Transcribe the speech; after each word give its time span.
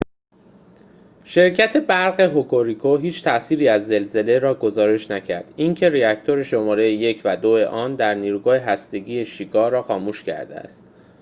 شرکت 1.23 1.77
برق 1.77 2.19
هوکوریکو 2.19 2.97
هیچ 2.97 3.23
تاثیری 3.23 3.67
از 3.67 3.87
زلزله 3.87 4.39
را 4.39 4.53
گزارش 4.59 5.11
نکرد 5.11 5.53
اینکه 5.57 5.89
راکتور 5.89 6.43
شماره 6.43 6.89
۱ 7.13 7.21
و 7.25 7.35
۲ 7.37 7.65
آن 7.65 7.95
در 7.95 8.15
نیروگاه 8.15 8.57
هسته 8.57 8.97
ای 9.05 9.25
شیکا 9.25 9.69
را 9.69 9.81
خاموش 9.81 10.23
کرده 10.23 10.55
است 10.55 10.83